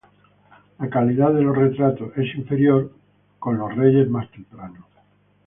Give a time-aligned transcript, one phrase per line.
[0.79, 2.91] La calidad de los retratos es inferior
[3.39, 4.83] a reyes más tempranos.